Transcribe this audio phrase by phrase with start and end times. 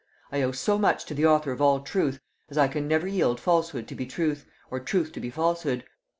[0.31, 2.19] I owe so much to the author of all truth,
[2.49, 5.83] as I can never yield falsehood to be truth, or truth to be falsehood.